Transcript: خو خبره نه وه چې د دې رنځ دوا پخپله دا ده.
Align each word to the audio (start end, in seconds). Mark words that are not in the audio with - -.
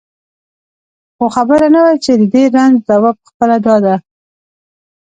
خو 1.15 1.25
خبره 1.35 1.67
نه 1.75 1.79
وه 1.85 1.93
چې 2.03 2.11
د 2.19 2.23
دې 2.33 2.43
رنځ 2.55 2.75
دوا 2.89 3.11
پخپله 3.21 3.57
دا 3.65 3.75
ده. 3.85 3.95